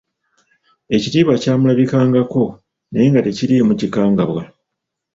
Ekitiibwa 0.95 1.33
kyamulabikangako, 1.41 2.43
naye 2.91 3.07
nga 3.09 3.21
tekiriimu 3.25 3.73
kikangabwa. 3.79 4.41